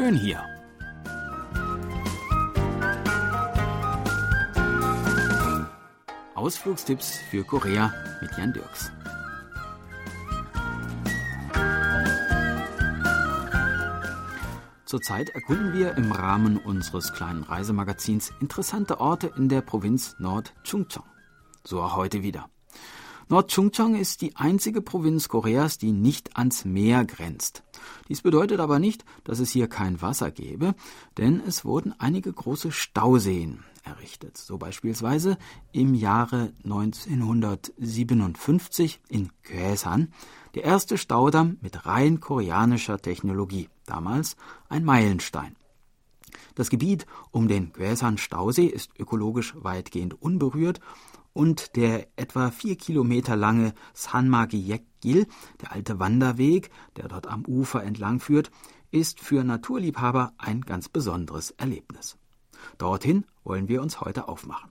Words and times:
schön 0.00 0.14
hier. 0.14 0.42
Ausflugstipps 6.34 7.18
für 7.30 7.44
Korea 7.44 7.92
mit 8.22 8.30
Jan 8.38 8.52
Dirks. 8.54 8.90
Zurzeit 14.86 15.28
erkunden 15.30 15.74
wir 15.74 15.96
im 15.96 16.10
Rahmen 16.12 16.56
unseres 16.56 17.12
kleinen 17.12 17.42
Reisemagazins 17.42 18.32
interessante 18.40 19.00
Orte 19.00 19.30
in 19.36 19.50
der 19.50 19.60
Provinz 19.60 20.16
Nord-Chungcheong. 20.18 21.04
So 21.62 21.82
auch 21.82 21.96
heute 21.96 22.22
wieder. 22.22 22.48
Nord-Chungcheong 23.30 23.94
ist 23.94 24.20
die 24.22 24.34
einzige 24.34 24.82
Provinz 24.82 25.28
Koreas, 25.28 25.78
die 25.78 25.92
nicht 25.92 26.36
ans 26.36 26.64
Meer 26.64 27.04
grenzt. 27.04 27.62
Dies 28.08 28.22
bedeutet 28.22 28.58
aber 28.58 28.80
nicht, 28.80 29.04
dass 29.22 29.38
es 29.38 29.52
hier 29.52 29.68
kein 29.68 30.02
Wasser 30.02 30.32
gäbe, 30.32 30.74
denn 31.16 31.40
es 31.46 31.64
wurden 31.64 31.94
einige 31.96 32.32
große 32.32 32.72
Stauseen 32.72 33.62
errichtet. 33.84 34.36
So 34.36 34.58
beispielsweise 34.58 35.38
im 35.70 35.94
Jahre 35.94 36.52
1957 36.64 39.00
in 39.08 39.30
Gyesan 39.44 40.12
der 40.56 40.64
erste 40.64 40.98
Staudamm 40.98 41.58
mit 41.60 41.86
rein 41.86 42.18
koreanischer 42.18 42.98
Technologie, 42.98 43.68
damals 43.86 44.34
ein 44.68 44.84
Meilenstein. 44.84 45.54
Das 46.56 46.68
Gebiet 46.68 47.06
um 47.30 47.46
den 47.46 47.72
Gyesan 47.72 48.18
Stausee 48.18 48.66
ist 48.66 48.90
ökologisch 48.98 49.54
weitgehend 49.56 50.20
unberührt 50.20 50.80
und 51.40 51.74
der 51.74 52.06
etwa 52.16 52.50
vier 52.50 52.76
Kilometer 52.76 53.34
lange 53.34 53.72
Sanmagi-Yekgil, 53.94 55.26
der 55.62 55.72
alte 55.72 55.98
Wanderweg, 55.98 56.68
der 56.96 57.08
dort 57.08 57.28
am 57.28 57.46
Ufer 57.46 57.82
entlang 57.82 58.20
führt, 58.20 58.50
ist 58.90 59.20
für 59.20 59.42
Naturliebhaber 59.42 60.34
ein 60.36 60.60
ganz 60.60 60.90
besonderes 60.90 61.52
Erlebnis. 61.52 62.18
Dorthin 62.76 63.24
wollen 63.42 63.68
wir 63.68 63.80
uns 63.80 64.02
heute 64.02 64.28
aufmachen. 64.28 64.70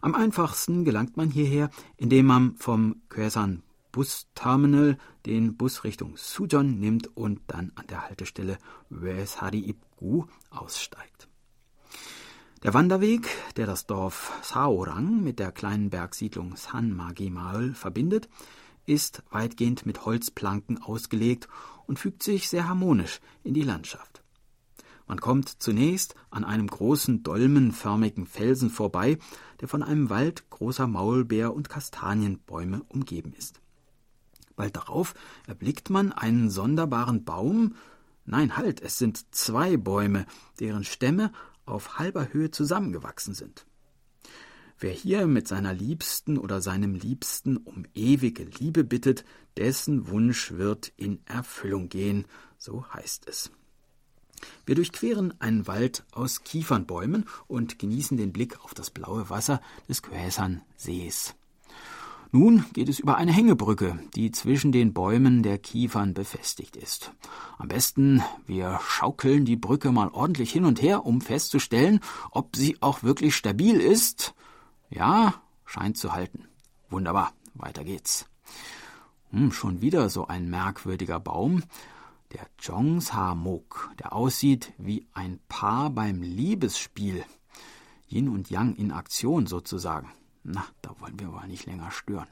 Am 0.00 0.14
einfachsten 0.14 0.84
gelangt 0.84 1.16
man 1.16 1.28
hierher, 1.28 1.70
indem 1.96 2.26
man 2.26 2.54
vom 2.54 3.02
Kwesan 3.08 3.64
Busterminal 3.90 4.96
den 5.26 5.56
Bus 5.56 5.82
Richtung 5.82 6.16
Sujon 6.16 6.78
nimmt 6.78 7.16
und 7.16 7.40
dann 7.48 7.72
an 7.74 7.88
der 7.88 8.02
Haltestelle 8.02 8.58
Wesari 8.90 9.58
Ibgu 9.58 10.26
aussteigt. 10.50 11.27
Der 12.64 12.74
Wanderweg, 12.74 13.28
der 13.56 13.66
das 13.66 13.86
Dorf 13.86 14.32
Saorang 14.42 15.22
mit 15.22 15.38
der 15.38 15.52
kleinen 15.52 15.90
Bergsiedlung 15.90 16.56
San 16.56 16.92
Magimal 16.92 17.72
verbindet, 17.72 18.28
ist 18.84 19.22
weitgehend 19.30 19.86
mit 19.86 20.04
Holzplanken 20.04 20.82
ausgelegt 20.82 21.46
und 21.86 22.00
fügt 22.00 22.24
sich 22.24 22.48
sehr 22.48 22.68
harmonisch 22.68 23.20
in 23.44 23.54
die 23.54 23.62
Landschaft. 23.62 24.24
Man 25.06 25.20
kommt 25.20 25.48
zunächst 25.48 26.16
an 26.30 26.42
einem 26.42 26.66
großen 26.66 27.22
dolmenförmigen 27.22 28.26
Felsen 28.26 28.70
vorbei, 28.70 29.18
der 29.60 29.68
von 29.68 29.84
einem 29.84 30.10
Wald 30.10 30.50
großer 30.50 30.88
Maulbeer 30.88 31.54
und 31.54 31.68
Kastanienbäume 31.68 32.82
umgeben 32.88 33.34
ist. 33.38 33.60
Bald 34.56 34.74
darauf 34.74 35.14
erblickt 35.46 35.90
man 35.90 36.10
einen 36.10 36.50
sonderbaren 36.50 37.24
Baum, 37.24 37.76
nein, 38.24 38.56
halt, 38.56 38.80
es 38.80 38.98
sind 38.98 39.32
zwei 39.32 39.76
Bäume, 39.76 40.26
deren 40.58 40.82
Stämme 40.82 41.30
auf 41.68 41.98
halber 41.98 42.32
Höhe 42.32 42.50
zusammengewachsen 42.50 43.34
sind. 43.34 43.66
Wer 44.80 44.92
hier 44.92 45.26
mit 45.26 45.48
seiner 45.48 45.74
Liebsten 45.74 46.38
oder 46.38 46.60
seinem 46.60 46.94
Liebsten 46.94 47.56
um 47.56 47.84
ewige 47.94 48.44
Liebe 48.44 48.84
bittet, 48.84 49.24
dessen 49.56 50.08
Wunsch 50.08 50.52
wird 50.52 50.92
in 50.96 51.18
Erfüllung 51.26 51.88
gehen, 51.88 52.26
so 52.58 52.86
heißt 52.92 53.28
es. 53.28 53.50
Wir 54.66 54.76
durchqueren 54.76 55.34
einen 55.40 55.66
Wald 55.66 56.04
aus 56.12 56.44
Kiefernbäumen 56.44 57.24
und 57.48 57.80
genießen 57.80 58.16
den 58.16 58.32
Blick 58.32 58.62
auf 58.64 58.72
das 58.72 58.90
blaue 58.90 59.30
Wasser 59.30 59.60
des 59.88 60.02
Quäsern. 60.02 60.62
Nun 62.30 62.66
geht 62.74 62.90
es 62.90 62.98
über 62.98 63.16
eine 63.16 63.32
Hängebrücke, 63.32 63.98
die 64.14 64.30
zwischen 64.30 64.70
den 64.70 64.92
Bäumen 64.92 65.42
der 65.42 65.56
Kiefern 65.56 66.12
befestigt 66.12 66.76
ist. 66.76 67.12
Am 67.56 67.68
besten, 67.68 68.22
wir 68.46 68.80
schaukeln 68.82 69.46
die 69.46 69.56
Brücke 69.56 69.92
mal 69.92 70.08
ordentlich 70.08 70.52
hin 70.52 70.66
und 70.66 70.82
her, 70.82 71.06
um 71.06 71.22
festzustellen, 71.22 72.00
ob 72.30 72.54
sie 72.54 72.76
auch 72.82 73.02
wirklich 73.02 73.34
stabil 73.34 73.80
ist. 73.80 74.34
Ja, 74.90 75.40
scheint 75.64 75.96
zu 75.96 76.12
halten. 76.12 76.44
Wunderbar, 76.90 77.32
weiter 77.54 77.82
geht's. 77.82 78.26
Hm, 79.30 79.50
schon 79.50 79.80
wieder 79.80 80.10
so 80.10 80.26
ein 80.26 80.50
merkwürdiger 80.50 81.20
Baum. 81.20 81.62
Der 82.32 82.46
Jongsa-Mok, 82.60 83.90
der 83.98 84.12
aussieht 84.12 84.74
wie 84.76 85.06
ein 85.14 85.40
Paar 85.48 85.88
beim 85.88 86.20
Liebesspiel. 86.20 87.24
Yin 88.06 88.28
und 88.28 88.50
Yang 88.50 88.76
in 88.76 88.92
Aktion 88.92 89.46
sozusagen. 89.46 90.10
Na, 90.42 90.64
da 90.82 90.98
wollen 91.00 91.18
wir 91.18 91.28
aber 91.28 91.46
nicht 91.46 91.66
länger 91.66 91.90
stören. 91.90 92.28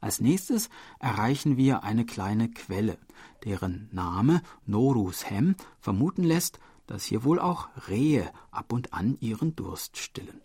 Als 0.00 0.20
nächstes 0.20 0.68
erreichen 0.98 1.56
wir 1.56 1.84
eine 1.84 2.04
kleine 2.04 2.50
Quelle, 2.50 2.98
deren 3.44 3.88
Name 3.92 4.42
Norushem 4.66 5.54
vermuten 5.78 6.24
lässt, 6.24 6.58
dass 6.86 7.04
hier 7.04 7.24
wohl 7.24 7.38
auch 7.38 7.68
Rehe 7.88 8.30
ab 8.50 8.72
und 8.72 8.92
an 8.92 9.16
ihren 9.20 9.54
Durst 9.54 9.96
stillen. 9.96 10.42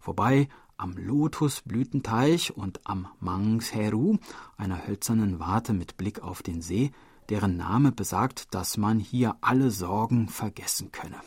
Vorbei 0.00 0.48
am 0.78 0.96
Lotusblütenteich 0.96 2.56
und 2.56 2.86
am 2.86 3.08
Mangseru, 3.20 4.16
einer 4.56 4.86
hölzernen 4.86 5.38
Warte 5.38 5.72
mit 5.72 5.96
Blick 5.96 6.22
auf 6.22 6.42
den 6.42 6.62
See, 6.62 6.92
deren 7.28 7.56
Name 7.56 7.92
besagt, 7.92 8.54
dass 8.54 8.76
man 8.76 8.98
hier 8.98 9.36
alle 9.40 9.70
Sorgen 9.70 10.28
vergessen 10.28 10.92
könne. 10.92 11.20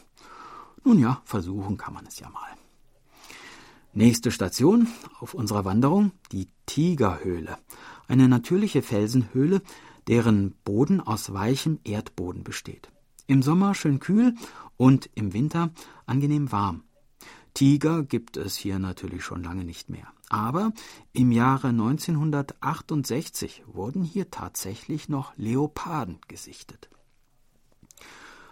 Nun 0.84 0.98
ja, 0.98 1.22
versuchen 1.26 1.78
kann 1.78 1.94
man 1.94 2.08
es 2.08 2.20
ja 2.20 2.30
mal. 2.30 2.50
Nächste 3.94 4.32
Station 4.32 4.88
auf 5.20 5.34
unserer 5.34 5.66
Wanderung 5.66 6.14
die 6.32 6.48
Tigerhöhle, 6.66 7.58
eine 8.08 8.30
natürliche 8.30 8.82
Felsenhöhle, 8.82 9.62
deren 10.08 10.54
Boden 10.64 11.02
aus 11.02 11.34
weichem 11.34 11.78
Erdboden 11.84 12.46
besteht. 12.46 12.90
Im 13.28 13.44
Sommer 13.44 13.76
schön 13.76 14.00
kühl 14.00 14.36
und 14.78 15.10
im 15.14 15.34
Winter 15.34 15.72
angenehm 16.06 16.54
warm. 16.54 16.86
Tiger 17.54 18.04
gibt 18.04 18.38
es 18.38 18.56
hier 18.56 18.80
natürlich 18.80 19.26
schon 19.26 19.44
lange 19.44 19.66
nicht 19.66 19.90
mehr. 19.90 20.08
Aber 20.30 20.72
im 21.12 21.34
Jahre 21.34 21.68
1968 21.68 23.64
wurden 23.68 24.04
hier 24.04 24.32
tatsächlich 24.32 25.10
noch 25.10 25.34
Leoparden 25.36 26.20
gesichtet. 26.30 26.90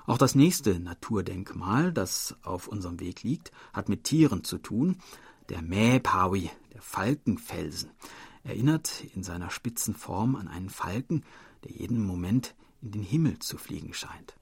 Auch 0.05 0.17
das 0.17 0.35
nächste 0.35 0.79
Naturdenkmal, 0.79 1.93
das 1.93 2.35
auf 2.41 2.67
unserem 2.67 2.99
Weg 2.99 3.23
liegt, 3.23 3.51
hat 3.71 3.87
mit 3.89 4.03
Tieren 4.03 4.43
zu 4.43 4.57
tun, 4.57 4.97
der 5.49 5.61
Mäpawi, 5.61 6.49
der 6.73 6.81
Falkenfelsen, 6.81 7.91
erinnert 8.43 9.03
in 9.15 9.23
seiner 9.23 9.49
spitzen 9.49 9.95
Form 9.95 10.35
an 10.35 10.47
einen 10.47 10.69
Falken, 10.69 11.23
der 11.63 11.71
jeden 11.71 12.03
Moment 12.05 12.55
in 12.81 12.91
den 12.91 13.03
Himmel 13.03 13.39
zu 13.39 13.57
fliegen 13.57 13.93
scheint. 13.93 14.35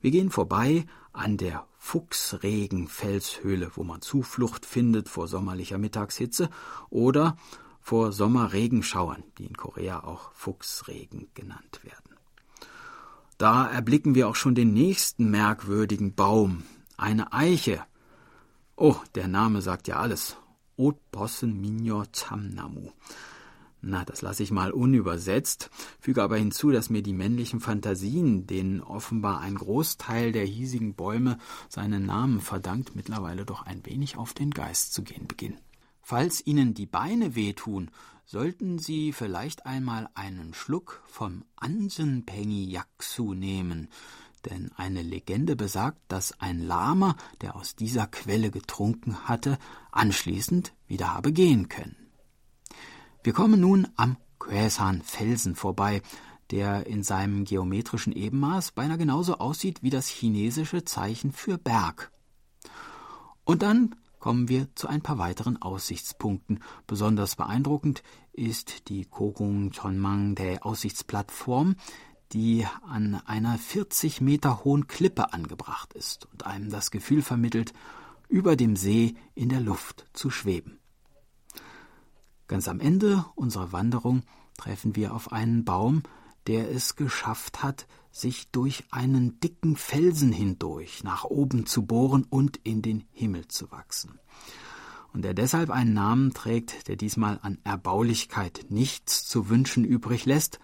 Wir 0.00 0.10
gehen 0.10 0.30
vorbei 0.30 0.86
an 1.12 1.36
der 1.36 1.66
Fuchsregen-Felshöhle, 1.78 3.72
wo 3.74 3.84
man 3.84 4.00
Zuflucht 4.00 4.64
findet 4.64 5.08
vor 5.08 5.28
sommerlicher 5.28 5.78
Mittagshitze 5.78 6.48
oder 6.88 7.36
vor 7.80 8.12
Sommerregenschauern, 8.12 9.24
die 9.38 9.46
in 9.46 9.56
Korea 9.56 10.04
auch 10.04 10.32
Fuchsregen 10.32 11.28
genannt 11.34 11.80
werden. 11.82 12.16
Da 13.38 13.66
erblicken 13.66 14.14
wir 14.14 14.28
auch 14.28 14.36
schon 14.36 14.54
den 14.54 14.72
nächsten 14.72 15.30
merkwürdigen 15.30 16.14
Baum, 16.14 16.62
eine 16.96 17.32
Eiche, 17.32 17.82
Oh, 18.82 18.96
der 19.14 19.28
Name 19.28 19.60
sagt 19.60 19.88
ja 19.88 19.96
alles. 19.96 20.38
Otbossen 20.78 21.60
Minyo 21.60 22.04
Chamnamu. 22.14 22.92
Na, 23.82 24.06
das 24.06 24.22
lasse 24.22 24.42
ich 24.42 24.52
mal 24.52 24.70
unübersetzt, 24.70 25.68
füge 26.00 26.22
aber 26.22 26.38
hinzu, 26.38 26.70
dass 26.70 26.88
mir 26.88 27.02
die 27.02 27.12
männlichen 27.12 27.60
Fantasien, 27.60 28.46
denen 28.46 28.80
offenbar 28.80 29.40
ein 29.40 29.56
Großteil 29.56 30.32
der 30.32 30.46
hiesigen 30.46 30.94
Bäume 30.94 31.36
seinen 31.68 32.06
Namen 32.06 32.40
verdankt, 32.40 32.96
mittlerweile 32.96 33.44
doch 33.44 33.66
ein 33.66 33.84
wenig 33.84 34.16
auf 34.16 34.32
den 34.32 34.50
Geist 34.50 34.94
zu 34.94 35.02
gehen 35.02 35.28
beginnen. 35.28 35.60
Falls 36.00 36.46
Ihnen 36.46 36.72
die 36.72 36.86
Beine 36.86 37.34
wehtun, 37.34 37.90
sollten 38.24 38.78
Sie 38.78 39.12
vielleicht 39.12 39.66
einmal 39.66 40.08
einen 40.14 40.54
Schluck 40.54 41.02
vom 41.04 41.44
Ansenpengi 41.56 42.64
Yaksu 42.64 43.34
nehmen 43.34 43.88
denn 44.46 44.70
eine 44.76 45.02
Legende 45.02 45.56
besagt, 45.56 46.00
dass 46.08 46.40
ein 46.40 46.60
Lama, 46.60 47.16
der 47.40 47.56
aus 47.56 47.76
dieser 47.76 48.06
Quelle 48.06 48.50
getrunken 48.50 49.28
hatte, 49.28 49.58
anschließend 49.92 50.72
wieder 50.86 51.14
habe 51.14 51.32
gehen 51.32 51.68
können. 51.68 51.96
Wir 53.22 53.32
kommen 53.32 53.60
nun 53.60 53.88
am 53.96 54.16
Quäsan 54.38 55.02
Felsen 55.02 55.54
vorbei, 55.54 56.02
der 56.50 56.86
in 56.86 57.02
seinem 57.02 57.44
geometrischen 57.44 58.12
Ebenmaß 58.12 58.72
beinahe 58.72 58.98
genauso 58.98 59.38
aussieht 59.38 59.82
wie 59.82 59.90
das 59.90 60.08
chinesische 60.08 60.84
Zeichen 60.84 61.32
für 61.32 61.58
Berg. 61.58 62.10
Und 63.44 63.62
dann 63.62 63.94
kommen 64.18 64.48
wir 64.48 64.68
zu 64.74 64.86
ein 64.86 65.00
paar 65.00 65.18
weiteren 65.18 65.60
Aussichtspunkten. 65.60 66.62
Besonders 66.86 67.36
beeindruckend 67.36 68.02
ist 68.32 68.88
die 68.88 69.04
Kogung 69.04 69.70
Chonmang 69.70 70.34
der 70.34 70.64
Aussichtsplattform, 70.64 71.76
die 72.32 72.66
an 72.86 73.20
einer 73.26 73.58
40 73.58 74.20
Meter 74.20 74.64
hohen 74.64 74.86
Klippe 74.86 75.32
angebracht 75.32 75.92
ist 75.94 76.26
und 76.32 76.46
einem 76.46 76.70
das 76.70 76.90
Gefühl 76.90 77.22
vermittelt, 77.22 77.72
über 78.28 78.56
dem 78.56 78.76
See 78.76 79.14
in 79.34 79.48
der 79.48 79.60
Luft 79.60 80.06
zu 80.12 80.30
schweben. 80.30 80.78
Ganz 82.46 82.68
am 82.68 82.80
Ende 82.80 83.24
unserer 83.34 83.72
Wanderung 83.72 84.22
treffen 84.56 84.96
wir 84.96 85.14
auf 85.14 85.32
einen 85.32 85.64
Baum, 85.64 86.02
der 86.46 86.70
es 86.70 86.96
geschafft 86.96 87.62
hat, 87.62 87.86
sich 88.12 88.50
durch 88.50 88.84
einen 88.90 89.38
dicken 89.40 89.76
Felsen 89.76 90.32
hindurch 90.32 91.04
nach 91.04 91.24
oben 91.24 91.66
zu 91.66 91.86
bohren 91.86 92.24
und 92.28 92.56
in 92.58 92.82
den 92.82 93.04
Himmel 93.12 93.48
zu 93.48 93.70
wachsen. 93.70 94.18
Und 95.12 95.22
der 95.22 95.34
deshalb 95.34 95.70
einen 95.70 95.92
Namen 95.92 96.32
trägt, 96.32 96.88
der 96.88 96.96
diesmal 96.96 97.38
an 97.42 97.58
Erbaulichkeit 97.64 98.66
nichts 98.68 99.26
zu 99.26 99.48
wünschen 99.48 99.84
übrig 99.84 100.24
lässt, 100.24 100.60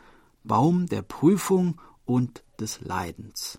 Baum 0.46 0.86
der 0.86 1.02
Prüfung 1.02 1.80
und 2.04 2.44
des 2.60 2.80
Leidens. 2.80 3.58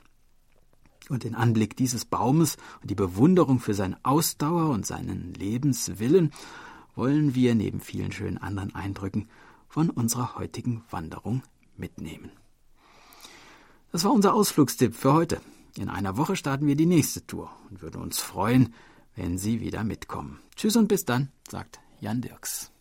Und 1.09 1.23
den 1.23 1.35
Anblick 1.35 1.77
dieses 1.77 2.05
Baumes 2.05 2.57
und 2.81 2.89
die 2.89 2.95
Bewunderung 2.95 3.59
für 3.59 3.73
seine 3.73 3.97
Ausdauer 4.03 4.69
und 4.69 4.85
seinen 4.85 5.33
Lebenswillen 5.33 6.31
wollen 6.95 7.35
wir 7.35 7.55
neben 7.55 7.79
vielen 7.79 8.11
schönen 8.11 8.37
anderen 8.37 8.75
Eindrücken 8.75 9.29
von 9.69 9.89
unserer 9.89 10.35
heutigen 10.35 10.83
Wanderung 10.89 11.43
mitnehmen. 11.77 12.31
Das 13.91 14.03
war 14.03 14.11
unser 14.11 14.33
Ausflugstipp 14.33 14.95
für 14.95 15.13
heute. 15.13 15.41
In 15.77 15.89
einer 15.89 16.17
Woche 16.17 16.35
starten 16.35 16.67
wir 16.67 16.75
die 16.75 16.85
nächste 16.85 17.25
Tour 17.25 17.51
und 17.69 17.81
würden 17.81 18.01
uns 18.01 18.19
freuen, 18.19 18.73
wenn 19.15 19.37
Sie 19.37 19.61
wieder 19.61 19.83
mitkommen. 19.83 20.39
Tschüss 20.55 20.75
und 20.75 20.87
bis 20.87 21.05
dann, 21.05 21.31
sagt 21.49 21.79
Jan 21.99 22.21
Dirks. 22.21 22.71